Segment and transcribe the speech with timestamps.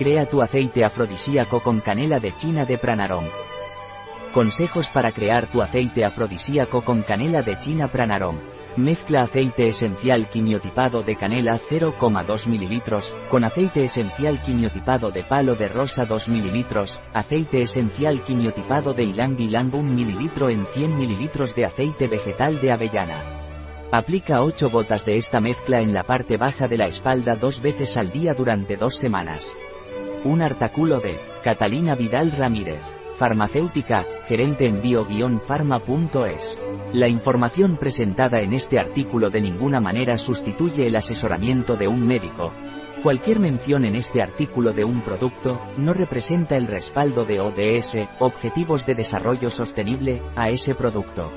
[0.00, 3.26] Crea tu aceite afrodisíaco con canela de China de Pranarom.
[4.32, 8.38] Consejos para crear tu aceite afrodisíaco con canela de China Pranarom.
[8.78, 12.82] Mezcla aceite esencial quimiotipado de canela 0,2 ml,
[13.28, 19.38] con aceite esencial quimiotipado de palo de rosa 2 ml, aceite esencial quimiotipado de ylang
[19.38, 23.22] ylang 1 ml en 100 ml de aceite vegetal de avellana.
[23.92, 27.98] Aplica 8 gotas de esta mezcla en la parte baja de la espalda dos veces
[27.98, 29.58] al día durante dos semanas.
[30.22, 32.82] Un artículo de Catalina Vidal Ramírez,
[33.14, 36.60] farmacéutica, gerente en bio-pharma.es.
[36.92, 42.52] La información presentada en este artículo de ninguna manera sustituye el asesoramiento de un médico.
[43.02, 48.84] Cualquier mención en este artículo de un producto, no representa el respaldo de ODS, Objetivos
[48.84, 51.32] de Desarrollo Sostenible, a ese producto.